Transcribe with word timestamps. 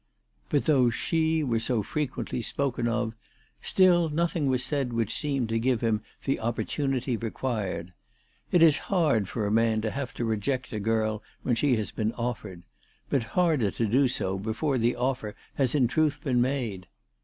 But 0.49 0.65
though" 0.65 0.89
She" 0.89 1.43
were 1.43 1.59
so 1.59 1.83
frequently 1.83 2.41
spoken 2.41 2.87
of, 2.87 3.13
still 3.61 4.09
nothing 4.09 4.47
was 4.47 4.63
said 4.65 4.93
which 4.93 5.13
seemed 5.13 5.49
to 5.49 5.59
give 5.59 5.81
him 5.81 6.01
the 6.25 6.39
opportunity 6.39 7.15
required. 7.15 7.93
It 8.51 8.63
is 8.63 8.79
hard 8.89 9.29
for 9.29 9.45
a 9.45 9.51
man 9.51 9.79
to 9.81 9.91
have 9.91 10.15
to 10.15 10.25
reject 10.25 10.73
a 10.73 10.79
girl 10.79 11.21
when 11.43 11.53
she 11.53 11.75
has 11.75 11.91
been 11.91 12.13
offered, 12.13 12.63
but 13.11 13.21
harder 13.37 13.69
to 13.69 13.85
do 13.85 14.07
so 14.07 14.39
before 14.39 14.79
the 14.79 14.95
offer 14.95 15.35
has 15.53 15.75
in 15.75 15.87
truth 15.87 16.23
been 16.23 16.41
made. 16.41 16.87